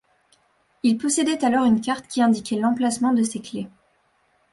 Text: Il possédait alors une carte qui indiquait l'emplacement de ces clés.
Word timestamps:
Il 0.81 0.97
possédait 0.97 1.45
alors 1.45 1.63
une 1.63 1.79
carte 1.79 2.07
qui 2.07 2.23
indiquait 2.23 2.55
l'emplacement 2.57 3.13
de 3.13 3.21
ces 3.21 3.39
clés. 3.39 3.67